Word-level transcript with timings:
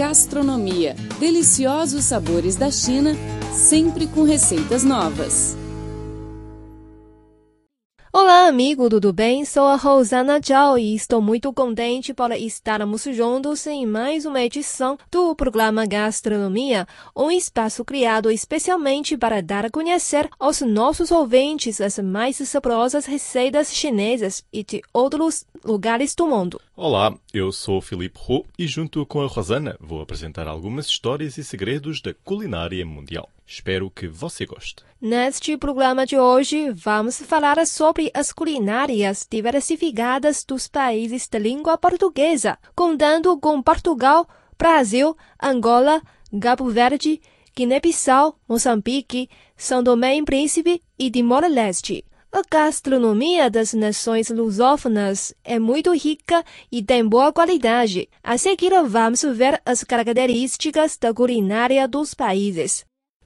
Gastronomia. 0.00 0.96
Deliciosos 1.18 2.04
sabores 2.04 2.56
da 2.56 2.70
China, 2.70 3.12
sempre 3.52 4.06
com 4.06 4.22
receitas 4.22 4.82
novas. 4.82 5.54
Olá, 8.10 8.48
amigo, 8.48 8.88
tudo 8.88 9.12
bem? 9.12 9.44
Sou 9.44 9.64
a 9.64 9.76
Rosana 9.76 10.40
Zhao 10.42 10.78
e 10.78 10.94
estou 10.94 11.20
muito 11.20 11.52
contente 11.52 12.14
por 12.14 12.32
estarmos 12.32 13.04
juntos 13.04 13.66
em 13.66 13.84
mais 13.84 14.24
uma 14.24 14.42
edição 14.42 14.96
do 15.10 15.34
programa 15.36 15.84
Gastronomia, 15.84 16.88
um 17.14 17.30
espaço 17.30 17.84
criado 17.84 18.30
especialmente 18.30 19.18
para 19.18 19.42
dar 19.42 19.66
a 19.66 19.70
conhecer 19.70 20.30
aos 20.38 20.62
nossos 20.62 21.10
ouvintes 21.10 21.78
as 21.78 21.98
mais 21.98 22.36
saborosas 22.36 23.04
receitas 23.04 23.70
chinesas 23.72 24.42
e 24.50 24.64
de 24.64 24.80
outros 24.94 25.44
lugares 25.62 26.14
do 26.14 26.26
mundo. 26.26 26.58
Olá, 26.82 27.14
eu 27.34 27.52
sou 27.52 27.78
Filipe 27.82 28.18
Roux 28.18 28.46
e 28.58 28.66
junto 28.66 29.04
com 29.04 29.20
a 29.20 29.26
Rosana 29.26 29.76
vou 29.78 30.00
apresentar 30.00 30.48
algumas 30.48 30.86
histórias 30.86 31.36
e 31.36 31.44
segredos 31.44 32.00
da 32.00 32.14
culinária 32.14 32.86
mundial. 32.86 33.28
Espero 33.46 33.90
que 33.90 34.08
você 34.08 34.46
goste. 34.46 34.76
Neste 34.98 35.58
programa 35.58 36.06
de 36.06 36.16
hoje, 36.16 36.70
vamos 36.70 37.20
falar 37.20 37.66
sobre 37.66 38.10
as 38.14 38.32
culinárias 38.32 39.28
diversificadas 39.30 40.42
dos 40.42 40.68
países 40.68 41.28
de 41.28 41.38
língua 41.38 41.76
portuguesa, 41.76 42.56
contando 42.74 43.38
com 43.38 43.60
Portugal, 43.60 44.26
Brasil, 44.58 45.14
Angola, 45.38 46.00
Cabo 46.40 46.70
Verde, 46.70 47.20
Guiné-Bissau, 47.54 48.38
Moçambique, 48.48 49.28
São 49.54 49.84
Tomé 49.84 50.16
e 50.16 50.24
Príncipe 50.24 50.80
e 50.98 51.10
Timor-Leste. 51.10 52.06
A 52.32 52.42
gastronomia 52.48 53.50
das 53.50 53.74
nações 53.74 54.30
lusófonas 54.30 55.34
é 55.42 55.58
muito 55.58 55.92
rica 55.92 56.44
e 56.70 56.80
tem 56.80 57.04
boa 57.04 57.32
qualidade. 57.32 58.08
A 58.22 58.38
seguir, 58.38 58.70
vamos 58.86 59.22
ver 59.34 59.60
as 59.66 59.82
características 59.82 60.96
da 60.96 61.12
culinária 61.12 61.88
dos 61.88 62.14
países. 62.14 62.84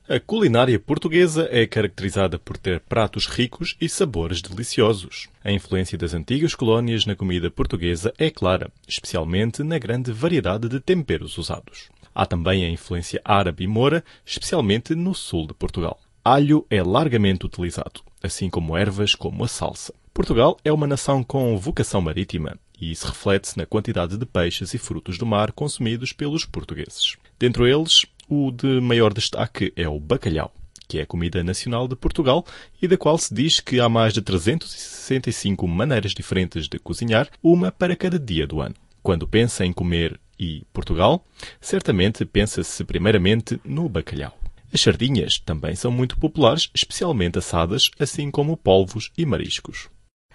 A 0.08 0.19
culinária 0.19 0.80
portuguesa 0.80 1.47
é 1.50 1.66
caracterizada 1.66 2.38
por 2.38 2.56
ter 2.56 2.80
pratos 2.80 3.27
ricos 3.27 3.77
e 3.78 3.91
sabores 3.91 4.41
deliciosos. 4.41 5.28
A 5.44 5.52
influência 5.52 5.98
das 5.98 6.14
antigas 6.14 6.55
colónias 6.55 7.05
na 7.05 7.14
comida 7.14 7.50
portuguesa 7.50 8.10
é 8.16 8.30
clara, 8.30 8.72
especialmente 8.88 9.62
na 9.62 9.78
grande 9.78 10.12
variedade 10.12 10.66
de 10.66 10.80
temperos 10.80 11.36
usados. 11.36 11.91
Há 12.14 12.25
também 12.25 12.64
a 12.64 12.70
influência 12.70 13.20
árabe 13.22 13.64
e 13.64 13.66
moura, 13.66 14.02
especialmente 14.25 14.94
no 14.94 15.14
sul 15.14 15.47
de 15.47 15.52
Portugal. 15.52 16.00
Alho 16.25 16.66
é 16.70 16.82
largamente 16.82 17.44
utilizado, 17.44 18.00
assim 18.25 18.48
como 18.48 18.77
ervas 18.77 19.14
como 19.14 19.44
a 19.44 19.48
salsa. 19.48 19.92
Portugal 20.12 20.56
é 20.64 20.72
uma 20.72 20.86
nação 20.86 21.22
com 21.22 21.56
vocação 21.58 22.00
marítima 22.00 22.58
e 22.81 22.91
isso 22.91 23.06
reflete-se 23.06 23.58
na 23.58 23.66
quantidade 23.66 24.16
de 24.16 24.25
peixes 24.25 24.72
e 24.75 24.78
frutos 24.78 25.19
do 25.19 25.27
mar 25.27 25.53
consumidos 25.53 26.12
pelos 26.12 26.44
portugueses. 26.44 27.16
Dentre 27.39 27.70
eles, 27.70 28.06
o 28.28 28.50
de 28.50 28.81
maior 28.81 29.12
destaque 29.12 29.72
é 29.77 29.89
o 29.89 30.00
bacalhau, 30.00 30.53
que 30.89 30.98
é 30.98 31.03
a 31.03 31.06
comida 31.06 31.44
nacional 31.44 31.86
de 31.86 31.97
Portugal 31.97 32.44
e 32.81 32.89
da 32.89 32.97
qual 32.97 33.19
se 33.19 33.34
diz 33.34 33.61
que 33.61 33.78
há 33.78 33.89
mais 33.89 34.12
de 34.14 34.22
365 34.22 35.66
maneiras 35.69 36.12
diferentes 36.12 36.69
de 36.69 36.78
cozinhar, 36.78 37.28
uma 37.42 37.70
para 37.70 37.97
cada 37.97 38.19
dia 38.19 38.47
do 38.47 38.61
ano. 38.61 38.75
Quando 39.03 39.28
pensa 39.28 39.66
em 39.66 39.72
comer 39.72 40.19
e 40.38 40.62
Portugal, 40.72 41.25
certamente 41.61 42.25
pensa-se 42.25 42.83
primeiramente 42.84 43.61
no 43.64 43.88
bacalhau. 43.88 44.44
As 44.75 44.80
sardinhas 44.80 45.39
também 45.39 45.77
são 45.77 45.92
muito 45.92 46.19
populares, 46.19 46.69
especialmente 46.75 47.39
assadas, 47.39 47.92
assim 47.97 48.28
como 48.28 48.56
polvos 48.56 49.12
e 49.16 49.25
mariscos. 49.25 49.89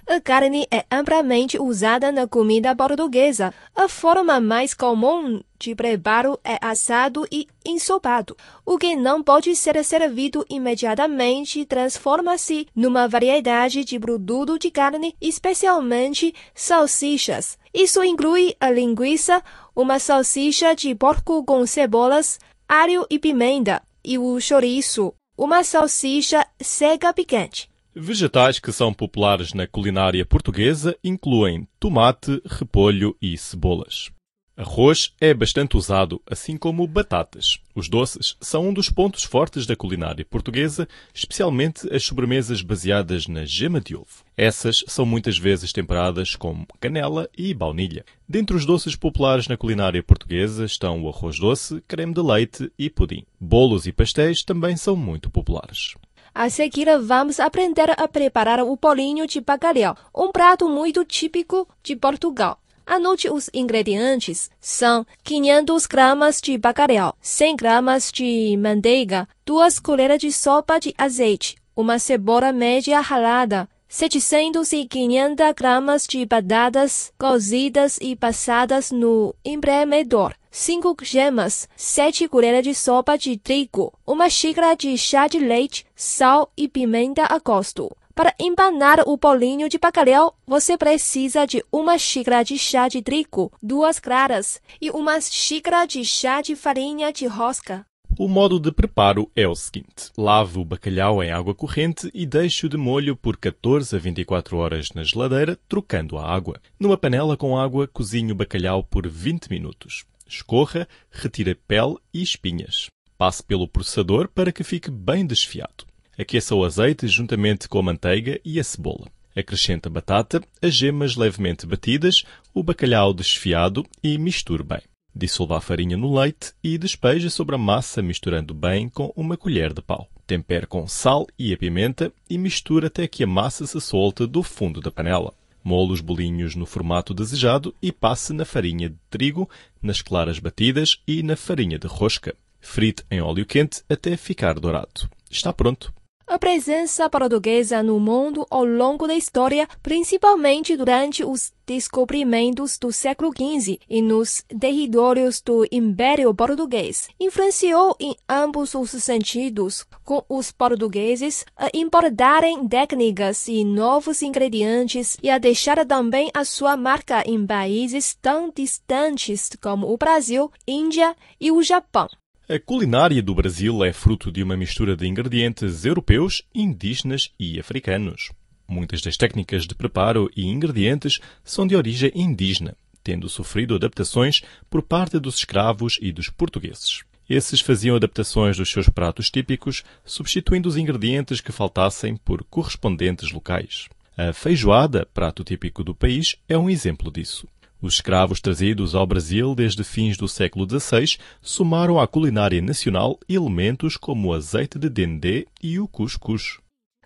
A 0.07 0.21
carne 0.21 0.65
é 0.71 0.85
amplamente 0.89 1.61
usada 1.61 2.09
na 2.09 2.25
comida 2.25 2.73
portuguesa. 2.73 3.53
A 3.75 3.89
forma 3.89 4.39
mais 4.39 4.73
comum 4.73 5.41
de 5.59 5.75
preparo 5.75 6.39
é 6.43 6.57
assado 6.61 7.27
e 7.29 7.47
ensopado. 7.65 8.35
O 8.65 8.77
que 8.77 8.95
não 8.95 9.21
pode 9.21 9.53
ser 9.57 9.83
servido 9.83 10.45
imediatamente 10.49 11.65
transforma-se 11.65 12.65
numa 12.73 13.09
variedade 13.09 13.83
de 13.83 13.99
produto 13.99 14.57
de 14.57 14.71
carne, 14.71 15.13
especialmente 15.21 16.33
salsichas. 16.55 17.57
Isso 17.73 18.01
inclui 18.03 18.55
a 18.59 18.71
linguiça, 18.71 19.43
uma 19.75 19.99
salsicha 19.99 20.73
de 20.73 20.95
porco 20.95 21.43
com 21.43 21.67
cebolas, 21.67 22.39
alho 22.67 23.05
e 23.11 23.19
pimenta, 23.19 23.81
e 24.03 24.17
o 24.17 24.39
chouriço, 24.39 25.13
uma 25.37 25.63
salsicha 25.63 26.45
seca 26.61 27.13
picante. 27.13 27.69
Vegetais 27.95 28.59
que 28.59 28.71
são 28.71 28.93
populares 28.93 29.53
na 29.53 29.67
culinária 29.67 30.25
portuguesa 30.25 30.97
incluem 31.03 31.67
tomate, 31.79 32.41
repolho 32.45 33.15
e 33.21 33.37
cebolas. 33.37 34.11
Arroz 34.59 35.13
é 35.21 35.33
bastante 35.33 35.77
usado, 35.77 36.21
assim 36.29 36.57
como 36.57 36.85
batatas. 36.85 37.59
Os 37.73 37.87
doces 37.87 38.35
são 38.41 38.67
um 38.67 38.73
dos 38.73 38.89
pontos 38.89 39.23
fortes 39.23 39.65
da 39.65 39.73
culinária 39.73 40.25
portuguesa, 40.25 40.85
especialmente 41.13 41.87
as 41.95 42.03
sobremesas 42.03 42.61
baseadas 42.61 43.25
na 43.25 43.45
gema 43.45 43.79
de 43.79 43.95
ovo. 43.95 44.25
Essas 44.35 44.83
são 44.85 45.05
muitas 45.05 45.37
vezes 45.37 45.71
temperadas 45.71 46.35
com 46.35 46.65
canela 46.77 47.29
e 47.37 47.53
baunilha. 47.53 48.03
Dentre 48.27 48.53
os 48.53 48.65
doces 48.65 48.97
populares 48.97 49.47
na 49.47 49.55
culinária 49.55 50.03
portuguesa 50.03 50.65
estão 50.65 51.01
o 51.01 51.07
arroz 51.07 51.39
doce, 51.39 51.81
creme 51.87 52.13
de 52.13 52.21
leite 52.21 52.69
e 52.77 52.89
pudim. 52.89 53.23
Bolos 53.39 53.87
e 53.87 53.93
pastéis 53.93 54.43
também 54.43 54.75
são 54.75 54.93
muito 54.93 55.29
populares. 55.29 55.95
A 56.35 56.49
seguir, 56.49 56.85
vamos 56.99 57.39
aprender 57.39 57.91
a 57.91 58.07
preparar 58.09 58.59
o 58.59 58.75
bolinho 58.75 59.25
de 59.25 59.39
bacalhau, 59.39 59.95
um 60.13 60.33
prato 60.33 60.67
muito 60.67 61.05
típico 61.05 61.65
de 61.81 61.95
Portugal. 61.95 62.59
Anote 62.89 63.29
os 63.29 63.51
ingredientes. 63.53 64.49
São 64.59 65.05
500 65.23 65.85
gramas 65.85 66.41
de 66.41 66.57
bacalhau, 66.57 67.15
100 67.21 67.55
gramas 67.55 68.11
de 68.11 68.57
manteiga, 68.57 69.27
2 69.45 69.77
colheres 69.77 70.17
de 70.17 70.31
sopa 70.31 70.79
de 70.79 70.95
azeite, 70.97 71.55
uma 71.75 71.99
cebola 71.99 72.51
média 72.51 72.99
ralada, 72.99 73.69
750 73.87 75.53
gramas 75.53 76.07
de 76.07 76.25
batatas 76.25 77.13
cozidas 77.15 77.99
e 78.01 78.15
passadas 78.15 78.91
no 78.91 79.35
espremedor, 79.45 80.33
5 80.49 80.95
gemas, 81.03 81.69
7 81.75 82.27
colheres 82.27 82.63
de 82.63 82.73
sopa 82.73 83.19
de 83.19 83.37
trigo, 83.37 83.93
uma 84.05 84.31
xícara 84.31 84.75
de 84.75 84.97
chá 84.97 85.27
de 85.27 85.37
leite, 85.37 85.85
sal 85.95 86.51
e 86.57 86.67
pimenta 86.67 87.27
a 87.29 87.37
gosto. 87.37 87.95
Para 88.19 88.35
empanar 88.37 88.99
o 89.07 89.15
bolinho 89.15 89.69
de 89.69 89.77
bacalhau, 89.77 90.37
você 90.45 90.77
precisa 90.77 91.47
de 91.47 91.63
uma 91.71 91.97
xícara 91.97 92.43
de 92.43 92.57
chá 92.57 92.89
de 92.89 93.01
trigo, 93.01 93.49
duas 93.63 93.97
claras 93.97 94.61
e 94.81 94.91
uma 94.91 95.21
xícara 95.21 95.85
de 95.85 96.03
chá 96.03 96.41
de 96.41 96.53
farinha 96.53 97.13
de 97.13 97.25
rosca. 97.27 97.85
O 98.17 98.27
modo 98.27 98.59
de 98.59 98.73
preparo 98.73 99.31
é 99.33 99.47
o 99.47 99.55
seguinte: 99.55 100.11
lave 100.17 100.59
o 100.59 100.65
bacalhau 100.65 101.23
em 101.23 101.31
água 101.31 101.55
corrente 101.55 102.11
e 102.13 102.25
deixe-o 102.25 102.67
de 102.67 102.75
molho 102.75 103.15
por 103.15 103.37
14 103.37 103.95
a 103.95 103.99
24 103.99 104.57
horas 104.57 104.89
na 104.93 105.05
geladeira, 105.05 105.57
trocando 105.69 106.17
a 106.17 106.29
água. 106.29 106.59
Numa 106.77 106.97
panela 106.97 107.37
com 107.37 107.57
água, 107.57 107.87
cozinhe 107.87 108.33
o 108.33 108.35
bacalhau 108.35 108.83
por 108.83 109.07
20 109.07 109.49
minutos. 109.49 110.03
Escorra, 110.27 110.89
retire 111.09 111.55
pele 111.55 111.95
e 112.13 112.21
espinhas. 112.21 112.87
Passe 113.17 113.41
pelo 113.41 113.65
processador 113.65 114.27
para 114.27 114.51
que 114.51 114.61
fique 114.61 114.91
bem 114.91 115.25
desfiado. 115.25 115.88
Aqueça 116.19 116.53
o 116.53 116.65
azeite 116.65 117.07
juntamente 117.07 117.69
com 117.69 117.79
a 117.79 117.81
manteiga 117.81 118.41
e 118.43 118.59
a 118.59 118.63
cebola. 118.63 119.07
Acrescente 119.33 119.87
a 119.87 119.89
batata, 119.89 120.43
as 120.61 120.73
gemas 120.73 121.15
levemente 121.15 121.65
batidas, 121.65 122.25
o 122.53 122.61
bacalhau 122.61 123.13
desfiado 123.13 123.85
e 124.03 124.17
misture 124.17 124.61
bem. 124.61 124.81
Dissolva 125.15 125.57
a 125.57 125.61
farinha 125.61 125.95
no 125.95 126.13
leite 126.13 126.51
e 126.61 126.77
despeje 126.77 127.29
sobre 127.29 127.55
a 127.55 127.57
massa 127.57 128.01
misturando 128.01 128.53
bem 128.53 128.89
com 128.89 129.13
uma 129.15 129.37
colher 129.37 129.71
de 129.71 129.81
pau. 129.81 130.09
Tempere 130.27 130.67
com 130.67 130.85
sal 130.89 131.25
e 131.39 131.53
a 131.53 131.57
pimenta 131.57 132.11
e 132.29 132.37
misture 132.37 132.87
até 132.87 133.07
que 133.07 133.23
a 133.23 133.27
massa 133.27 133.65
se 133.65 133.79
solte 133.79 134.27
do 134.27 134.43
fundo 134.43 134.81
da 134.81 134.91
panela. 134.91 135.33
Mole 135.63 135.93
os 135.93 136.01
bolinhos 136.01 136.53
no 136.53 136.65
formato 136.65 137.13
desejado 137.13 137.73
e 137.81 137.93
passe 137.93 138.33
na 138.33 138.43
farinha 138.43 138.89
de 138.89 138.97
trigo, 139.09 139.49
nas 139.81 140.01
claras 140.01 140.37
batidas 140.37 141.01
e 141.07 141.23
na 141.23 141.37
farinha 141.37 141.79
de 141.79 141.87
rosca. 141.87 142.35
Frite 142.59 143.05
em 143.09 143.21
óleo 143.21 143.45
quente 143.45 143.83
até 143.89 144.17
ficar 144.17 144.59
dourado. 144.59 145.09
Está 145.31 145.53
pronto! 145.53 145.97
A 146.29 146.37
presença 146.37 147.09
portuguesa 147.09 147.81
no 147.81 147.99
mundo 147.99 148.45
ao 148.51 148.63
longo 148.63 149.07
da 149.07 149.15
história, 149.15 149.67
principalmente 149.81 150.77
durante 150.77 151.25
os 151.25 151.51
descobrimentos 151.65 152.77
do 152.77 152.93
século 152.93 153.31
XV 153.35 153.79
e 153.89 153.99
nos 153.99 154.43
territórios 154.59 155.41
do 155.41 155.65
Império 155.71 156.31
Português, 156.35 157.09
influenciou 157.19 157.95
em 157.99 158.15
ambos 158.29 158.75
os 158.75 158.91
sentidos, 158.91 159.83
com 160.05 160.23
os 160.29 160.51
portugueses 160.51 161.43
a 161.57 161.67
importarem 161.73 162.67
técnicas 162.67 163.47
e 163.47 163.63
novos 163.63 164.21
ingredientes 164.21 165.17
e 165.23 165.31
a 165.31 165.39
deixar 165.39 165.83
também 165.83 166.29
a 166.31 166.45
sua 166.45 166.77
marca 166.77 167.23
em 167.25 167.43
países 167.43 168.15
tão 168.21 168.51
distantes 168.55 169.49
como 169.59 169.91
o 169.91 169.97
Brasil, 169.97 170.51
Índia 170.67 171.15
e 171.41 171.51
o 171.51 171.63
Japão. 171.63 172.07
A 172.51 172.57
culinária 172.57 173.21
do 173.21 173.35
Brasil 173.35 173.85
é 173.85 173.93
fruto 173.93 174.31
de 174.31 174.41
uma 174.41 174.57
mistura 174.57 174.95
de 174.95 175.05
ingredientes 175.05 175.85
europeus, 175.85 176.41
indígenas 176.51 177.29
e 177.39 177.59
africanos. 177.59 178.31
Muitas 178.67 179.03
das 179.03 179.15
técnicas 179.15 179.67
de 179.67 179.75
preparo 179.75 180.31
e 180.35 180.47
ingredientes 180.47 181.19
são 181.43 181.67
de 181.67 181.75
origem 181.75 182.11
indígena. 182.15 182.75
tendo 183.03 183.29
sofrido 183.29 183.75
adaptações 183.75 184.41
por 184.67 184.81
parte 184.81 185.19
dos 185.19 185.35
escravos 185.35 185.99
e 186.01 186.11
dos 186.11 186.29
portugueses. 186.31 187.03
Esses 187.29 187.61
faziam 187.61 187.95
adaptações 187.95 188.57
dos 188.57 188.71
seus 188.71 188.89
pratos 188.89 189.29
típicos, 189.29 189.83
substituindo 190.03 190.67
os 190.67 190.75
ingredientes 190.75 191.41
que 191.41 191.51
faltassem 191.51 192.17
por 192.17 192.43
correspondentes 192.45 193.31
locais. 193.31 193.87
A 194.17 194.33
feijoada, 194.33 195.07
prato 195.13 195.43
típico 195.43 195.83
do 195.83 195.93
país, 195.93 196.35
é 196.47 196.57
um 196.57 196.67
exemplo 196.67 197.11
disso. 197.11 197.47
Os 197.81 197.93
escravos 197.95 198.41
trazidos 198.41 198.93
ao 198.93 199.07
Brasil 199.07 199.55
desde 199.55 199.83
fins 199.85 200.17
do 200.17 200.27
século 200.27 200.67
XVI 200.69 201.17
somaram 201.41 201.99
à 201.99 202.05
culinária 202.05 202.61
nacional 202.61 203.17
elementos 203.27 203.95
como 203.95 204.27
o 204.27 204.33
azeite 204.33 204.77
de 204.77 204.89
dendê 204.89 205.47
e 205.63 205.79
o 205.79 205.87
cuscuz. 205.87 206.59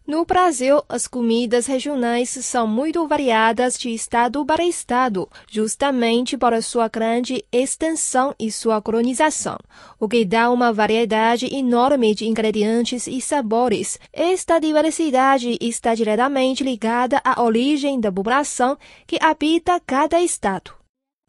No 0.05 0.25
Brasil, 0.25 0.83
as 0.89 1.07
comidas 1.07 1.65
regionais 1.65 2.29
são 2.29 2.67
muito 2.67 3.07
variadas 3.07 3.79
de 3.79 3.89
estado 3.89 4.45
para 4.45 4.65
estado, 4.65 5.29
justamente 5.49 6.37
por 6.37 6.61
sua 6.61 6.89
grande 6.89 7.41
extensão 7.49 8.35
e 8.37 8.51
sua 8.51 8.81
colonização, 8.81 9.57
o 9.97 10.09
que 10.09 10.25
dá 10.25 10.51
uma 10.51 10.73
variedade 10.73 11.45
enorme 11.55 12.13
de 12.13 12.27
ingredientes 12.27 13.07
e 13.07 13.21
sabores. 13.21 13.97
Esta 14.11 14.59
diversidade 14.59 15.57
está 15.61 15.95
diretamente 15.95 16.65
ligada 16.65 17.21
à 17.23 17.41
origem 17.41 17.97
da 17.97 18.11
população 18.11 18.77
que 19.07 19.17
habita 19.21 19.79
cada 19.79 20.19
estado. 20.19 20.82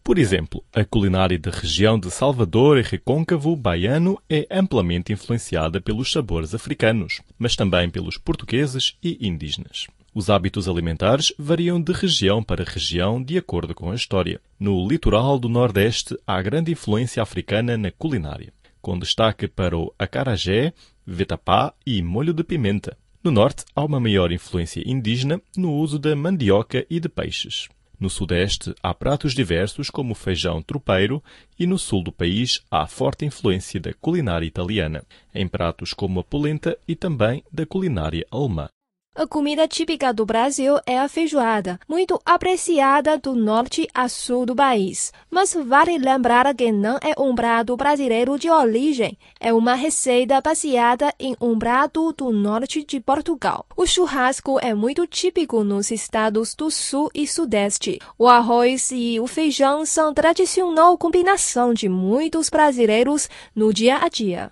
Por 0.04 0.18
exemplo, 0.18 0.62
a 0.70 0.84
culinária 0.84 1.38
da 1.38 1.50
região 1.50 1.98
de 1.98 2.10
Salvador 2.10 2.76
e 2.76 2.82
Recôncavo 2.82 3.56
baiano 3.56 4.20
é 4.28 4.46
amplamente 4.50 5.14
influenciada 5.14 5.80
pelos 5.80 6.12
sabores 6.12 6.54
africanos, 6.54 7.22
mas 7.38 7.56
também 7.56 7.88
pelos 7.88 8.18
portugueses 8.18 8.98
e 9.02 9.26
indígenas. 9.26 9.86
Os 10.14 10.28
hábitos 10.28 10.68
alimentares 10.68 11.32
variam 11.38 11.80
de 11.80 11.90
região 11.90 12.42
para 12.42 12.70
região 12.70 13.20
de 13.20 13.38
acordo 13.38 13.74
com 13.74 13.90
a 13.90 13.94
história. 13.94 14.42
No 14.60 14.86
litoral 14.86 15.38
do 15.38 15.48
Nordeste 15.48 16.14
há 16.26 16.40
grande 16.42 16.70
influência 16.70 17.22
africana 17.22 17.78
na 17.78 17.90
culinária, 17.90 18.52
com 18.82 18.98
destaque 18.98 19.48
para 19.48 19.76
o 19.76 19.90
acarajé, 19.98 20.74
vetapá 21.06 21.72
e 21.86 22.02
molho 22.02 22.34
de 22.34 22.44
pimenta. 22.44 22.94
No 23.24 23.30
Norte 23.30 23.64
há 23.74 23.82
uma 23.82 23.98
maior 23.98 24.30
influência 24.30 24.82
indígena 24.84 25.40
no 25.56 25.72
uso 25.72 25.98
da 25.98 26.14
mandioca 26.14 26.84
e 26.90 27.00
de 27.00 27.08
peixes. 27.08 27.70
No 27.98 28.10
Sudeste 28.10 28.74
há 28.82 28.92
pratos 28.92 29.34
diversos 29.34 29.88
como 29.88 30.12
o 30.12 30.16
feijão 30.16 30.60
tropeiro 30.60 31.22
e 31.58 31.66
no 31.66 31.78
sul 31.78 32.02
do 32.02 32.12
país 32.12 32.60
há 32.70 32.86
forte 32.86 33.24
influência 33.24 33.80
da 33.80 33.92
culinária 33.94 34.46
italiana, 34.46 35.04
em 35.34 35.46
pratos 35.46 35.94
como 35.94 36.20
a 36.20 36.24
polenta 36.24 36.76
e 36.86 36.96
também 36.96 37.44
da 37.52 37.64
culinária 37.64 38.26
alemã. 38.30 38.68
A 39.16 39.28
comida 39.28 39.68
típica 39.68 40.12
do 40.12 40.26
Brasil 40.26 40.74
é 40.84 40.98
a 40.98 41.08
feijoada, 41.08 41.78
muito 41.88 42.20
apreciada 42.26 43.16
do 43.16 43.32
norte 43.32 43.86
a 43.94 44.08
sul 44.08 44.44
do 44.44 44.56
país. 44.56 45.12
Mas 45.30 45.54
vale 45.54 45.96
lembrar 45.98 46.52
que 46.52 46.72
não 46.72 46.96
é 46.96 47.14
um 47.16 47.32
prato 47.32 47.76
brasileiro 47.76 48.36
de 48.36 48.50
origem, 48.50 49.16
é 49.38 49.52
uma 49.52 49.76
receita 49.76 50.40
baseada 50.40 51.14
em 51.16 51.36
um 51.40 51.56
prato 51.56 52.12
do 52.12 52.32
norte 52.32 52.84
de 52.84 52.98
Portugal. 52.98 53.64
O 53.76 53.86
churrasco 53.86 54.58
é 54.60 54.74
muito 54.74 55.06
típico 55.06 55.62
nos 55.62 55.92
estados 55.92 56.56
do 56.56 56.68
sul 56.68 57.08
e 57.14 57.24
sudeste. 57.24 58.00
O 58.18 58.26
arroz 58.26 58.90
e 58.90 59.20
o 59.20 59.28
feijão 59.28 59.86
são 59.86 60.12
tradicional 60.12 60.98
combinação 60.98 61.72
de 61.72 61.88
muitos 61.88 62.50
brasileiros 62.50 63.30
no 63.54 63.72
dia 63.72 63.98
a 63.98 64.08
dia. 64.08 64.50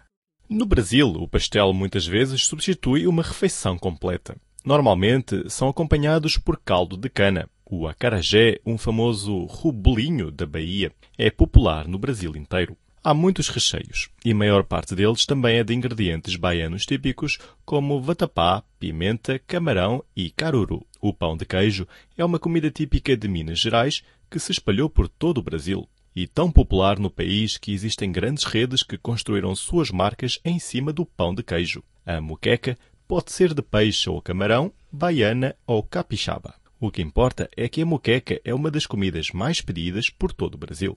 No 0.49 0.67
Brasil, 0.67 1.09
o 1.09 1.27
pastel 1.27 1.73
muitas 1.73 2.07
vezes 2.07 2.45
substitui 2.45 3.09
uma 3.09 3.25
refeição 3.25 3.77
completa. 3.77 4.37
Normalmente 4.65 5.51
são 5.51 5.69
acompanhados 5.69 6.37
por 6.37 6.57
caldo 6.57 6.97
de 6.97 7.09
cana. 7.09 7.49
O 7.65 7.89
acarajé, 7.89 8.61
um 8.65 8.79
famoso 8.79 9.45
rubelinho 9.47 10.31
da 10.31 10.47
Bahia, 10.47 10.93
é 11.19 11.31
popular 11.31 11.89
no 11.89 11.99
Brasil 11.99 12.37
inteiro. 12.37 12.77
Há 13.03 13.13
muitos 13.13 13.49
recheios, 13.49 14.09
e 14.25 14.31
a 14.31 14.35
maior 14.35 14.63
parte 14.63 14.95
deles 14.95 15.27
também 15.27 15.57
é 15.57 15.65
de 15.65 15.75
ingredientes 15.75 16.37
baianos 16.37 16.87
típicos, 16.87 17.39
como 17.65 18.01
vatapá, 18.01 18.63
pimenta, 18.79 19.41
camarão 19.41 20.05
e 20.15 20.31
caruru. 20.31 20.87
O 21.01 21.13
pão 21.13 21.37
de 21.37 21.45
queijo 21.45 21.89
é 22.17 22.25
uma 22.25 22.39
comida 22.39 22.71
típica 22.71 23.17
de 23.17 23.27
Minas 23.27 23.59
Gerais 23.59 24.05
que 24.31 24.39
se 24.39 24.53
espalhou 24.53 24.89
por 24.89 25.09
todo 25.09 25.39
o 25.39 25.43
Brasil 25.43 25.89
e 26.15 26.29
tão 26.29 26.53
popular 26.53 26.99
no 26.99 27.11
país 27.11 27.59
que 27.59 27.73
existem 27.73 28.13
grandes 28.13 28.45
redes 28.45 28.83
que 28.83 28.99
construíram 28.99 29.57
suas 29.57 29.91
marcas 29.91 30.39
em 30.45 30.59
cima 30.59 30.93
do 30.93 31.05
pão 31.05 31.35
de 31.35 31.43
queijo. 31.43 31.83
A 32.05 32.21
moqueca 32.21 32.79
Pode 33.13 33.31
ser 33.31 33.53
de 33.53 33.61
peixe 33.61 34.09
ou 34.09 34.23
camarão, 34.23 34.73
baiana 34.91 35.55
ou 35.67 35.83
capixaba. 35.83 36.55
O 36.81 36.91
que 36.91 37.03
importa 37.03 37.47
é 37.55 37.69
que 37.69 37.83
a 37.83 37.85
moqueca 37.85 38.41
é 38.43 38.55
uma 38.55 38.71
das 38.71 38.87
comidas 38.87 39.33
mais 39.35 39.61
pedidas 39.61 40.09
por 40.09 40.33
todo 40.33 40.55
o 40.55 40.57
Brasil. 40.57 40.97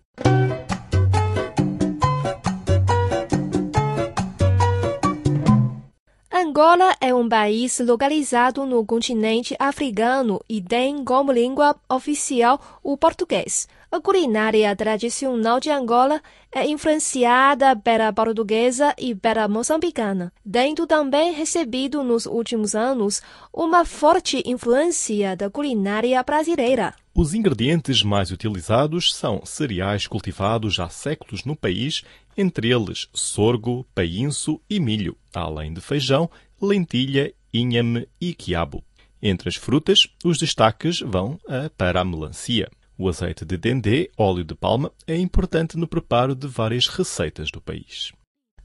Angola 6.32 6.96
é 7.02 7.14
um 7.14 7.28
país 7.28 7.82
localizado 7.82 8.66
no 8.66 8.86
continente 8.86 9.54
africano 9.60 10.40
e 10.48 10.62
tem 10.62 11.04
como 11.04 11.34
língua 11.34 11.76
oficial 11.90 12.80
o 12.82 12.96
português. 12.96 13.68
A 13.96 14.02
culinária 14.02 14.76
tradicional 14.76 15.58
de 15.58 15.72
Angola 15.72 16.22
é 16.52 16.68
influenciada 16.68 17.78
pela 17.78 18.12
portuguesa 18.12 18.94
e 18.98 19.16
pela 19.16 19.48
moçambicana, 19.48 20.34
tendo 20.44 20.86
também 20.86 21.32
recebido 21.32 22.04
nos 22.04 22.26
últimos 22.26 22.76
anos 22.76 23.22
uma 23.54 23.86
forte 23.86 24.44
influência 24.46 25.38
da 25.38 25.50
culinária 25.50 26.22
brasileira. 26.24 26.94
Os 27.14 27.34
ingredientes 27.34 28.04
mais 28.04 28.32
utilizados 28.32 29.16
são 29.16 29.46
cereais 29.46 30.08
cultivados 30.08 30.78
há 30.78 30.90
séculos 30.90 31.46
no 31.46 31.56
país, 31.56 32.04
entre 32.36 32.74
eles 32.74 33.08
sorgo, 33.14 33.88
painço 33.96 34.60
e 34.70 34.78
milho, 34.78 35.16
além 35.34 35.74
de 35.74 35.80
feijão, 35.80 36.30
lentilha, 36.62 37.34
inhame 37.54 38.10
e 38.20 38.34
quiabo. 38.34 38.84
Entre 39.22 39.48
as 39.48 39.56
frutas, 39.56 40.06
os 40.22 40.38
destaques 40.38 41.00
vão 41.00 41.40
para 41.78 42.02
a 42.02 42.04
melancia. 42.04 42.70
O 42.98 43.10
azeite 43.10 43.44
de 43.44 43.58
dendê, 43.58 44.10
óleo 44.18 44.44
de 44.44 44.56
palma, 44.56 44.92
é 45.06 45.18
importante 45.18 45.78
no 45.78 45.88
preparo 45.88 46.34
de 46.34 46.48
várias 46.48 46.88
receitas 46.88 47.52
do 47.52 47.60
país. 47.60 48.14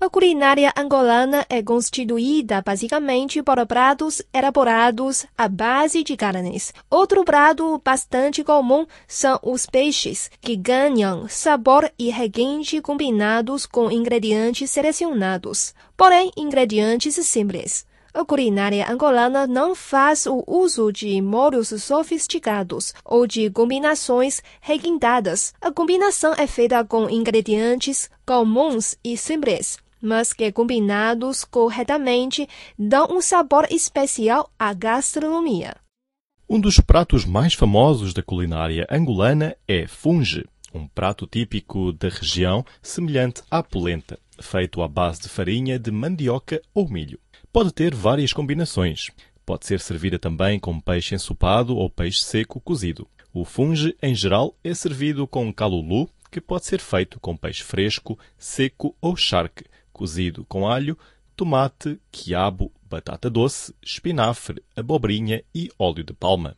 A 0.00 0.08
culinária 0.08 0.72
angolana 0.78 1.44
é 1.50 1.62
constituída 1.62 2.62
basicamente 2.64 3.42
por 3.42 3.66
pratos 3.66 4.22
elaborados 4.32 5.26
à 5.36 5.46
base 5.46 6.02
de 6.02 6.16
carnes. 6.16 6.72
Outro 6.88 7.22
prato 7.22 7.78
bastante 7.84 8.42
comum 8.42 8.86
são 9.06 9.38
os 9.42 9.66
peixes, 9.66 10.30
que 10.40 10.56
ganham 10.56 11.28
sabor 11.28 11.92
e 11.98 12.08
requinte 12.08 12.80
combinados 12.80 13.66
com 13.66 13.90
ingredientes 13.90 14.70
selecionados, 14.70 15.74
porém 15.98 16.30
ingredientes 16.34 17.16
simples. 17.16 17.84
A 18.12 18.24
culinária 18.24 18.90
angolana 18.90 19.46
não 19.46 19.72
faz 19.72 20.26
o 20.26 20.42
uso 20.44 20.90
de 20.92 21.22
molhos 21.22 21.68
sofisticados 21.68 22.92
ou 23.04 23.24
de 23.24 23.48
combinações 23.50 24.42
requintadas. 24.60 25.54
A 25.60 25.70
combinação 25.70 26.34
é 26.36 26.46
feita 26.46 26.84
com 26.84 27.08
ingredientes 27.08 28.10
comuns 28.26 28.96
e 29.04 29.16
simples, 29.16 29.78
mas 30.02 30.32
que 30.32 30.50
combinados 30.50 31.44
corretamente 31.44 32.48
dão 32.76 33.06
um 33.12 33.20
sabor 33.20 33.68
especial 33.70 34.50
à 34.58 34.72
gastronomia. 34.72 35.76
Um 36.48 36.58
dos 36.58 36.80
pratos 36.80 37.24
mais 37.24 37.54
famosos 37.54 38.12
da 38.12 38.24
culinária 38.24 38.88
angolana 38.90 39.56
é 39.68 39.86
funge, 39.86 40.44
um 40.74 40.88
prato 40.88 41.28
típico 41.28 41.92
da 41.92 42.08
região 42.08 42.64
semelhante 42.82 43.40
à 43.48 43.62
polenta, 43.62 44.18
feito 44.40 44.82
à 44.82 44.88
base 44.88 45.22
de 45.22 45.28
farinha 45.28 45.78
de 45.78 45.92
mandioca 45.92 46.60
ou 46.74 46.90
milho. 46.90 47.20
Pode 47.52 47.72
ter 47.72 47.92
várias 47.92 48.32
combinações. 48.32 49.10
Pode 49.44 49.66
ser 49.66 49.80
servida 49.80 50.20
também 50.20 50.60
com 50.60 50.78
peixe 50.78 51.16
ensopado 51.16 51.76
ou 51.76 51.90
peixe 51.90 52.22
seco 52.22 52.60
cozido. 52.60 53.08
O 53.34 53.44
funge, 53.44 53.96
em 54.00 54.14
geral, 54.14 54.54
é 54.62 54.72
servido 54.72 55.26
com 55.26 55.52
calulu, 55.52 56.08
que 56.30 56.40
pode 56.40 56.64
ser 56.66 56.80
feito 56.80 57.18
com 57.18 57.36
peixe 57.36 57.64
fresco, 57.64 58.16
seco 58.38 58.94
ou 59.00 59.16
charque, 59.16 59.64
cozido 59.92 60.46
com 60.48 60.68
alho, 60.68 60.96
tomate, 61.34 62.00
quiabo, 62.12 62.70
batata 62.88 63.28
doce, 63.28 63.74
espinafre, 63.82 64.62
abobrinha 64.76 65.42
e 65.52 65.68
óleo 65.76 66.04
de 66.04 66.12
palma. 66.12 66.56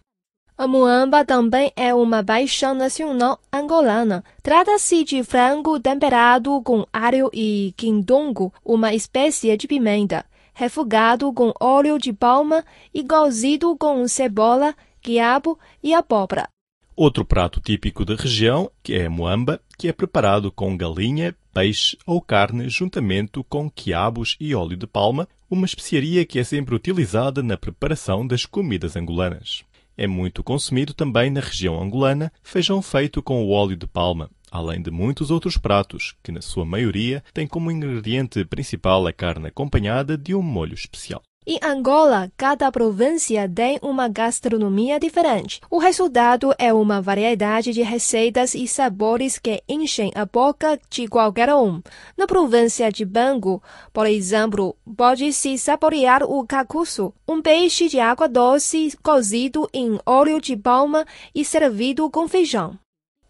A 0.58 0.68
muamba 0.68 1.24
também 1.24 1.72
é 1.74 1.94
uma 1.94 2.22
paixão 2.22 2.74
nacional 2.74 3.40
angolana. 3.50 4.22
Trata-se 4.42 5.04
de 5.04 5.24
frango 5.24 5.80
temperado 5.80 6.60
com 6.60 6.86
alho 6.92 7.30
e 7.32 7.72
quindongo, 7.78 8.52
uma 8.62 8.92
espécie 8.92 9.56
de 9.56 9.66
pimenta 9.66 10.26
refogado 10.52 11.32
com 11.32 11.52
óleo 11.60 11.98
de 11.98 12.12
palma 12.12 12.64
e 12.92 13.02
cozido 13.04 13.76
com 13.76 14.06
cebola, 14.06 14.74
quiabo 15.00 15.58
e 15.82 15.94
abóbora. 15.94 16.48
Outro 16.94 17.24
prato 17.24 17.60
típico 17.60 18.04
da 18.04 18.14
região, 18.14 18.70
que 18.82 18.94
é 18.94 19.06
a 19.06 19.10
moamba, 19.10 19.60
que 19.78 19.88
é 19.88 19.92
preparado 19.92 20.52
com 20.52 20.76
galinha, 20.76 21.34
peixe 21.52 21.96
ou 22.06 22.20
carne 22.20 22.68
juntamente 22.68 23.42
com 23.48 23.70
quiabos 23.70 24.36
e 24.38 24.54
óleo 24.54 24.76
de 24.76 24.86
palma, 24.86 25.26
uma 25.50 25.66
especiaria 25.66 26.24
que 26.24 26.38
é 26.38 26.44
sempre 26.44 26.74
utilizada 26.74 27.42
na 27.42 27.56
preparação 27.56 28.26
das 28.26 28.44
comidas 28.44 28.94
angolanas. 28.94 29.64
É 29.96 30.06
muito 30.06 30.42
consumido 30.42 30.94
também 30.94 31.30
na 31.30 31.40
região 31.40 31.80
angolana 31.80 32.32
feijão 32.42 32.80
feito 32.80 33.22
com 33.22 33.42
o 33.44 33.50
óleo 33.50 33.76
de 33.76 33.86
palma, 33.86 34.30
além 34.52 34.82
de 34.82 34.90
muitos 34.90 35.30
outros 35.30 35.56
pratos, 35.56 36.14
que 36.22 36.30
na 36.30 36.42
sua 36.42 36.66
maioria 36.66 37.24
têm 37.32 37.46
como 37.46 37.70
ingrediente 37.70 38.44
principal 38.44 39.06
a 39.06 39.12
carne 39.12 39.48
acompanhada 39.48 40.16
de 40.16 40.34
um 40.34 40.42
molho 40.42 40.74
especial. 40.74 41.22
Em 41.44 41.58
Angola, 41.60 42.30
cada 42.36 42.70
província 42.70 43.48
tem 43.48 43.76
uma 43.82 44.06
gastronomia 44.06 45.00
diferente. 45.00 45.60
O 45.68 45.78
resultado 45.78 46.54
é 46.56 46.72
uma 46.72 47.02
variedade 47.02 47.72
de 47.72 47.82
receitas 47.82 48.54
e 48.54 48.68
sabores 48.68 49.40
que 49.40 49.60
enchem 49.68 50.12
a 50.14 50.24
boca 50.24 50.78
de 50.88 51.08
qualquer 51.08 51.52
um. 51.52 51.82
Na 52.16 52.28
província 52.28 52.92
de 52.92 53.04
Bangu, 53.04 53.60
por 53.92 54.06
exemplo, 54.06 54.76
pode-se 54.96 55.58
saborear 55.58 56.22
o 56.22 56.46
cacuço, 56.46 57.12
um 57.26 57.42
peixe 57.42 57.88
de 57.88 57.98
água 57.98 58.28
doce 58.28 58.96
cozido 59.02 59.68
em 59.74 59.98
óleo 60.06 60.40
de 60.40 60.56
palma 60.56 61.04
e 61.34 61.44
servido 61.44 62.08
com 62.08 62.28
feijão. 62.28 62.78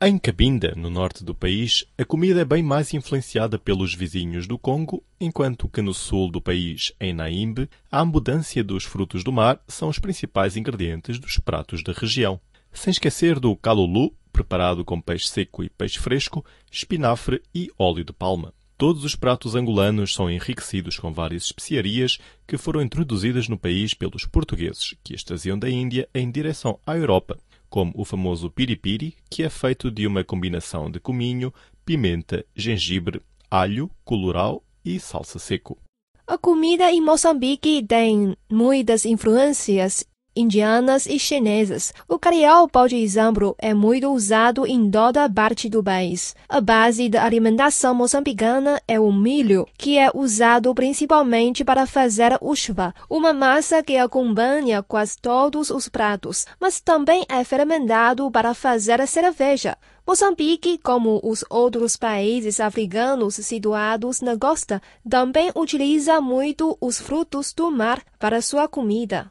Em 0.04 0.18
Cabinda, 0.18 0.74
no 0.76 0.90
norte 0.90 1.22
do 1.22 1.32
país, 1.32 1.84
a 1.96 2.04
comida 2.04 2.40
é 2.40 2.44
bem 2.44 2.60
mais 2.60 2.92
influenciada 2.92 3.56
pelos 3.56 3.94
vizinhos 3.94 4.48
do 4.48 4.58
Congo, 4.58 5.00
enquanto 5.20 5.68
que 5.68 5.80
no 5.80 5.94
sul 5.94 6.28
do 6.28 6.40
país, 6.40 6.92
em 7.00 7.12
Naimbe, 7.12 7.70
a 7.88 8.00
abundância 8.00 8.64
dos 8.64 8.82
frutos 8.82 9.22
do 9.22 9.30
mar 9.30 9.60
são 9.68 9.88
os 9.88 10.00
principais 10.00 10.56
ingredientes 10.56 11.20
dos 11.20 11.38
pratos 11.38 11.84
da 11.84 11.92
região. 11.92 12.40
Sem 12.72 12.90
esquecer 12.90 13.38
do 13.38 13.54
calulu, 13.54 14.12
preparado 14.32 14.84
com 14.84 15.00
peixe 15.00 15.28
seco 15.28 15.62
e 15.62 15.70
peixe 15.70 16.00
fresco, 16.00 16.44
espinafre 16.68 17.40
e 17.54 17.70
óleo 17.78 18.04
de 18.04 18.12
palma. 18.12 18.52
Todos 18.76 19.04
os 19.04 19.14
pratos 19.14 19.54
angolanos 19.54 20.12
são 20.12 20.28
enriquecidos 20.28 20.98
com 20.98 21.12
várias 21.12 21.44
especiarias 21.44 22.18
que 22.44 22.58
foram 22.58 22.82
introduzidas 22.82 23.46
no 23.46 23.56
país 23.56 23.94
pelos 23.94 24.26
portugueses, 24.26 24.96
que 25.04 25.14
as 25.14 25.22
traziam 25.22 25.56
da 25.56 25.70
Índia 25.70 26.08
em 26.12 26.28
direção 26.28 26.80
à 26.84 26.96
Europa 26.96 27.38
como 27.72 27.90
o 27.96 28.04
famoso 28.04 28.50
piripiri, 28.50 29.14
que 29.30 29.42
é 29.42 29.48
feito 29.48 29.90
de 29.90 30.06
uma 30.06 30.22
combinação 30.22 30.90
de 30.90 31.00
cominho, 31.00 31.50
pimenta, 31.86 32.44
gengibre, 32.54 33.22
alho, 33.50 33.90
colorau 34.04 34.62
e 34.84 35.00
salsa 35.00 35.38
seco. 35.38 35.78
A 36.26 36.36
comida 36.36 36.92
em 36.92 37.00
Moçambique 37.00 37.82
tem 37.88 38.36
muitas 38.50 39.06
influências 39.06 40.04
indianas 40.34 41.06
e 41.06 41.18
chinesas. 41.18 41.92
O 42.08 42.18
carial, 42.18 42.68
por 42.68 42.92
exemplo, 42.92 43.54
é 43.58 43.74
muito 43.74 44.08
usado 44.08 44.66
em 44.66 44.90
toda 44.90 45.28
parte 45.28 45.68
do 45.68 45.82
país. 45.82 46.34
A 46.48 46.60
base 46.60 47.08
da 47.08 47.24
alimentação 47.24 47.94
moçambicana 47.94 48.80
é 48.86 48.98
o 48.98 49.12
milho, 49.12 49.66
que 49.76 49.98
é 49.98 50.10
usado 50.14 50.74
principalmente 50.74 51.64
para 51.64 51.86
fazer 51.86 52.38
ushva, 52.40 52.94
uma 53.08 53.32
massa 53.32 53.82
que 53.82 53.96
acompanha 53.96 54.82
quase 54.82 55.18
todos 55.18 55.70
os 55.70 55.88
pratos, 55.88 56.46
mas 56.60 56.80
também 56.80 57.24
é 57.28 57.44
fermentado 57.44 58.30
para 58.30 58.54
fazer 58.54 59.06
cerveja. 59.06 59.76
Moçambique, 60.06 60.78
como 60.78 61.20
os 61.22 61.44
outros 61.48 61.96
países 61.96 62.58
africanos 62.58 63.36
situados 63.36 64.20
na 64.20 64.36
costa, 64.36 64.82
também 65.08 65.52
utiliza 65.54 66.20
muito 66.20 66.76
os 66.80 66.98
frutos 66.98 67.52
do 67.52 67.70
mar 67.70 68.02
para 68.18 68.42
sua 68.42 68.66
comida. 68.66 69.30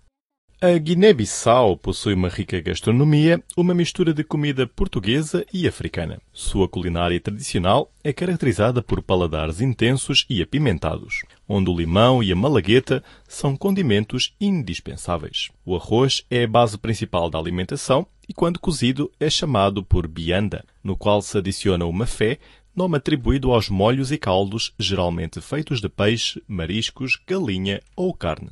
A 0.64 0.78
Guiné-Bissau 0.78 1.76
possui 1.76 2.14
uma 2.14 2.30
rica 2.30 2.62
gastronomia, 2.62 3.44
uma 3.58 3.74
mistura 3.74 4.14
de 4.14 4.24
comida 4.24 4.68
portuguesa 4.68 5.44
e 5.52 5.68
africana. 5.68 6.22
Sua 6.32 6.70
culinária 6.70 7.20
tradicional 7.20 7.92
é 8.04 8.14
caracterizada 8.14 8.80
por 8.80 9.02
paladares 9.02 9.60
intensos 9.60 10.24
e 10.30 10.40
apimentados, 10.40 11.24
onde 11.50 11.68
o 11.72 11.76
limão 11.76 12.22
e 12.22 12.32
a 12.32 12.36
malagueta 12.36 13.04
são 13.28 13.58
condimentos 13.58 14.36
indispensáveis. 14.40 15.50
O 15.66 15.76
arroz 15.76 16.24
é 16.30 16.44
a 16.44 16.48
base 16.48 16.78
principal 16.78 17.28
da 17.28 17.40
alimentação 17.40 18.06
e, 18.30 18.32
quando 18.32 18.60
cozido, 18.60 19.12
é 19.20 19.32
chamado 19.32 19.84
por 19.84 20.08
bianda, 20.08 20.64
no 20.84 20.96
qual 20.96 21.24
se 21.24 21.40
adiciona 21.40 21.86
o 21.86 21.92
mafé, 21.92 22.38
nome 22.76 22.98
atribuído 22.98 23.52
aos 23.52 23.68
molhos 23.68 24.12
e 24.12 24.18
caldos 24.20 24.76
geralmente 24.78 25.42
feitos 25.42 25.82
de 25.82 25.90
peixe, 25.90 26.40
mariscos, 26.48 27.20
galinha 27.26 27.82
ou 27.96 28.14
carne. 28.14 28.52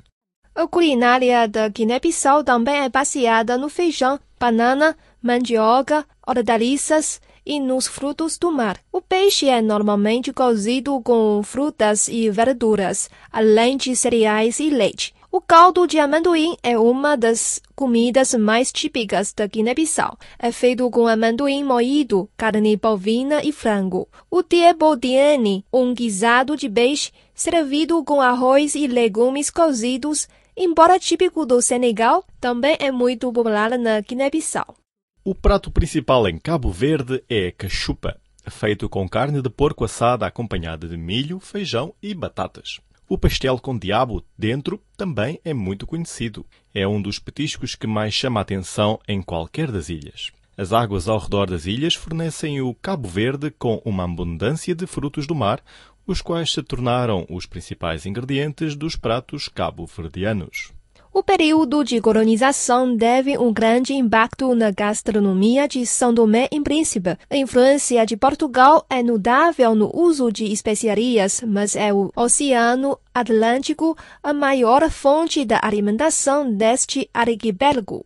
A 0.60 0.68
culinária 0.68 1.48
da 1.48 1.70
Guiné-Bissau 1.70 2.44
também 2.44 2.82
é 2.82 2.90
baseada 2.90 3.58
no 3.58 3.70
feijão, 3.70 4.20
banana, 4.38 4.94
mandioca, 5.24 6.06
hortaliças 6.28 7.22
e 7.46 7.62
nos 7.62 7.88
frutos 7.88 8.38
do 8.38 8.52
mar. 8.52 8.78
O 8.92 9.00
peixe 9.00 9.48
é 9.48 9.62
normalmente 9.62 10.34
cozido 10.34 11.00
com 11.00 11.42
frutas 11.44 12.10
e 12.10 12.30
verduras, 12.30 13.10
além 13.32 13.78
de 13.78 13.96
cereais 13.96 14.60
e 14.60 14.70
leite. 14.70 15.16
O 15.32 15.40
caldo 15.40 15.88
de 15.88 15.98
amendoim 15.98 16.58
é 16.62 16.78
uma 16.78 17.16
das 17.16 17.62
comidas 17.74 18.34
mais 18.34 18.70
típicas 18.70 19.32
da 19.32 19.48
Guiné-Bissau. 19.48 20.18
É 20.38 20.52
feito 20.52 20.90
com 20.90 21.08
amendoim 21.08 21.64
moído, 21.64 22.30
carne 22.36 22.76
bovina 22.76 23.42
e 23.46 23.54
frango. 23.54 24.10
O 24.30 24.44
tiebodiene, 24.44 25.64
um 25.72 25.94
guisado 25.94 26.58
de 26.58 26.68
peixe, 26.68 27.12
servido 27.34 28.04
com 28.04 28.20
arroz 28.20 28.76
e 28.76 28.88
legumes 28.88 29.50
cozidos, 29.50 30.28
embora 30.60 31.00
típico 31.00 31.46
do 31.46 31.62
Senegal, 31.62 32.26
também 32.40 32.76
é 32.82 32.92
muito 32.92 33.32
popular 33.32 33.80
na 33.80 34.02
Guiné-Bissau. 34.02 34.76
O 35.24 35.34
prato 35.34 35.72
principal 35.72 36.28
em 36.28 36.38
Cabo 36.38 36.70
Verde 36.70 37.24
é 37.30 37.50
cachupa, 37.50 38.20
feito 38.50 38.90
com 38.90 39.08
carne 39.08 39.42
de 39.42 39.50
porco 39.50 39.86
assada 39.86 40.28
acompanhada 40.28 40.86
de 40.86 40.98
milho, 40.98 41.40
feijão 41.40 41.94
e 42.04 42.14
batatas. 42.14 42.82
O 43.08 43.18
pastel 43.18 43.58
com 43.58 43.78
diabo 43.78 44.22
dentro 44.38 44.82
também 44.98 45.40
é 45.46 45.54
muito 45.54 45.88
conhecido. 45.88 46.46
É 46.76 46.86
um 46.86 47.02
dos 47.02 47.20
petiscos 47.20 47.74
que 47.74 47.88
mais 47.88 48.14
chama 48.14 48.40
a 48.40 48.44
atenção 48.44 49.00
em 49.08 49.22
qualquer 49.22 49.72
das 49.72 49.88
ilhas. 49.88 50.32
As 50.58 50.74
águas 50.74 51.08
ao 51.08 51.18
redor 51.18 51.50
das 51.50 51.66
ilhas 51.66 51.96
fornecem 51.96 52.62
o 52.62 52.74
Cabo 52.74 53.08
Verde 53.08 53.50
com 53.50 53.82
uma 53.86 54.04
abundância 54.04 54.76
de 54.76 54.86
frutos 54.86 55.26
do 55.26 55.34
mar, 55.34 55.64
os 56.10 56.24
quais 56.24 56.52
se 56.52 56.64
tornaram 56.64 57.24
os 57.30 57.46
principais 57.46 58.04
ingredientes 58.04 58.76
dos 58.76 58.96
pratos 58.96 59.48
cabo-verdianos. 59.48 60.74
O 61.14 61.22
período 61.22 61.84
de 61.84 62.02
colonização 62.02 62.98
teve 62.98 63.38
um 63.38 63.54
grande 63.54 63.94
impacto 63.94 64.56
na 64.56 64.72
gastronomia 64.72 65.68
de 65.68 65.86
São 65.86 66.14
Tomé 66.14 66.48
e 66.52 66.60
Príncipe. 66.62 67.16
A 67.30 67.38
influência 67.38 68.06
de 68.08 68.18
Portugal 68.18 68.86
é 68.90 69.04
notável 69.04 69.76
no 69.76 69.92
uso 69.96 70.32
de 70.32 70.46
especiarias, 70.46 71.44
mas 71.46 71.76
é 71.76 71.94
o 71.94 72.12
Oceano 72.16 72.98
Atlântico 73.14 73.96
a 74.24 74.34
maior 74.34 74.90
fonte 74.90 75.46
da 75.46 75.60
alimentação 75.62 76.52
deste 76.52 77.08
arquipélago. 77.14 78.04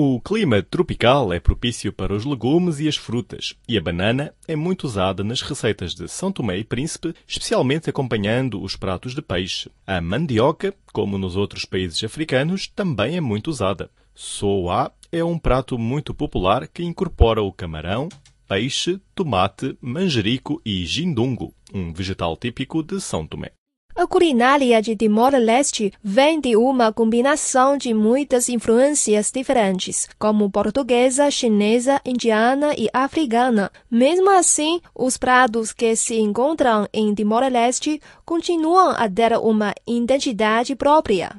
O 0.00 0.20
clima 0.20 0.62
tropical 0.62 1.32
é 1.32 1.40
propício 1.40 1.92
para 1.92 2.14
os 2.14 2.24
legumes 2.24 2.78
e 2.78 2.86
as 2.86 2.94
frutas, 2.94 3.56
e 3.68 3.76
a 3.76 3.80
banana 3.80 4.32
é 4.46 4.54
muito 4.54 4.84
usada 4.84 5.24
nas 5.24 5.42
receitas 5.42 5.92
de 5.92 6.06
São 6.06 6.30
Tomé 6.30 6.56
e 6.58 6.62
Príncipe, 6.62 7.12
especialmente 7.26 7.90
acompanhando 7.90 8.62
os 8.62 8.76
pratos 8.76 9.12
de 9.12 9.20
peixe. 9.20 9.68
A 9.84 10.00
mandioca, 10.00 10.72
como 10.92 11.18
nos 11.18 11.34
outros 11.34 11.64
países 11.64 12.04
africanos, 12.04 12.68
também 12.68 13.16
é 13.16 13.20
muito 13.20 13.50
usada. 13.50 13.90
Soa 14.14 14.92
é 15.10 15.24
um 15.24 15.36
prato 15.36 15.76
muito 15.76 16.14
popular 16.14 16.68
que 16.68 16.84
incorpora 16.84 17.42
o 17.42 17.52
camarão, 17.52 18.08
peixe, 18.48 19.00
tomate, 19.16 19.76
manjerico 19.80 20.62
e 20.64 20.86
gindungo, 20.86 21.52
um 21.74 21.92
vegetal 21.92 22.36
típico 22.36 22.84
de 22.84 23.00
São 23.00 23.26
Tomé. 23.26 23.57
A 23.98 24.06
culinária 24.06 24.80
de 24.80 24.94
Timor-Leste 24.94 25.92
vem 26.00 26.40
de 26.40 26.54
uma 26.54 26.92
combinação 26.92 27.76
de 27.76 27.92
muitas 27.92 28.48
influências 28.48 29.32
diferentes, 29.32 30.08
como 30.16 30.48
portuguesa, 30.48 31.28
chinesa, 31.32 32.00
indiana 32.04 32.76
e 32.78 32.88
africana. 32.92 33.72
Mesmo 33.90 34.30
assim, 34.30 34.80
os 34.94 35.16
pratos 35.16 35.72
que 35.72 35.96
se 35.96 36.16
encontram 36.20 36.86
em 36.92 37.12
Timor-Leste 37.12 38.00
continuam 38.24 38.90
a 38.90 39.08
ter 39.08 39.32
uma 39.36 39.74
identidade 39.84 40.76
própria. 40.76 41.32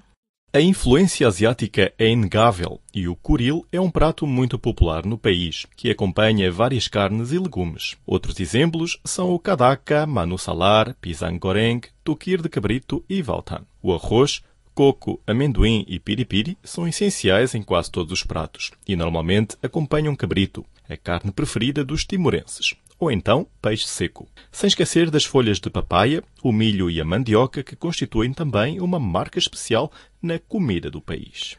A 0.52 0.60
influência 0.60 1.28
asiática 1.28 1.94
é 1.96 2.10
inegável 2.10 2.82
e 2.92 3.08
o 3.08 3.16
curil 3.16 3.68
é 3.72 3.80
um 3.80 3.92
prato 3.92 4.26
muito 4.26 4.58
popular 4.58 5.06
no 5.06 5.16
país, 5.16 5.68
que 5.78 5.92
acompanha 5.92 6.52
várias 6.52 6.88
carnes 6.88 7.32
e 7.32 7.38
legumes. 7.38 7.98
Outros 8.04 8.40
exemplos 8.40 9.00
são 9.06 9.30
o 9.30 9.38
kadaka, 9.38 10.08
manu 10.08 10.40
salar, 10.40 10.96
pisang 11.00 11.38
goreng, 11.38 11.82
tukir 12.04 12.42
de 12.42 12.50
cabrito 12.50 13.06
e 13.08 13.22
valtan. 13.22 13.62
O 13.80 13.94
arroz, 13.94 14.42
coco, 14.74 15.22
amendoim 15.28 15.86
e 15.88 16.00
piripiri 16.00 16.58
são 16.64 16.88
essenciais 16.88 17.54
em 17.54 17.62
quase 17.62 17.92
todos 17.92 18.12
os 18.12 18.24
pratos 18.24 18.72
e 18.88 18.96
normalmente 18.96 19.56
acompanham 19.62 20.16
cabrito, 20.16 20.66
a 20.90 20.98
carne 20.98 21.32
preferida 21.32 21.86
dos 21.86 22.04
timorenses 22.04 22.74
ou 23.00 23.12
então 23.12 23.48
peixe 23.62 23.88
seco. 23.88 24.28
Sem 24.52 24.68
esquecer 24.68 25.10
das 25.10 25.24
folhas 25.24 25.60
de 25.60 25.70
papaya, 25.70 26.24
o 26.44 26.52
milho 26.52 26.90
e 26.90 27.00
a 27.00 27.06
mandioca, 27.06 27.64
que 27.64 27.76
constituem 27.76 28.34
também 28.34 28.82
uma 28.82 29.00
marca 29.00 29.40
especial 29.40 29.92
na 30.22 30.38
comida 30.38 30.92
do 30.92 31.00
país. 31.00 31.58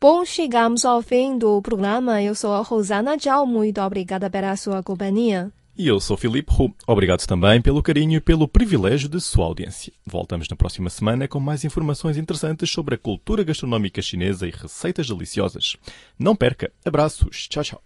Bom, 0.00 0.24
chegamos 0.24 0.86
ao 0.86 1.02
fim 1.02 1.36
do 1.36 1.60
programa. 1.60 2.22
Eu 2.22 2.34
sou 2.34 2.54
a 2.54 2.62
Rosana 2.62 3.18
Tchau. 3.18 3.46
Muito 3.46 3.82
obrigada 3.82 4.30
pela 4.30 4.56
sua 4.56 4.82
companhia. 4.82 5.52
E 5.76 5.86
eu 5.86 6.00
sou 6.00 6.16
Filipe 6.16 6.52
Hu. 6.52 6.74
Obrigado 6.86 7.26
também 7.26 7.60
pelo 7.60 7.82
carinho 7.82 8.18
e 8.18 8.20
pelo 8.20 8.46
privilégio 8.48 9.08
de 9.08 9.20
sua 9.20 9.46
audiência. 9.46 9.92
Voltamos 10.04 10.48
na 10.48 10.56
próxima 10.56 10.90
semana 10.90 11.28
com 11.28 11.40
mais 11.40 11.64
informações 11.64 12.16
interessantes 12.16 12.70
sobre 12.70 12.96
a 12.96 12.98
cultura 12.98 13.42
gastronómica 13.44 14.02
chinesa 14.02 14.46
e 14.46 14.50
receitas 14.50 15.08
deliciosas. 15.08 15.76
Não 16.18 16.36
perca. 16.36 16.70
Abraços. 16.84 17.48
Tchau, 17.48 17.64
tchau. 17.64 17.78